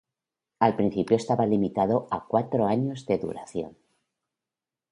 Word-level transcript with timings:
Al 0.59 0.75
principio 0.75 1.15
estaba 1.15 1.45
limitado 1.45 2.07
a 2.09 2.25
cuatro 2.25 2.65
años 2.65 3.05
de 3.05 3.19
duración. 3.19 3.77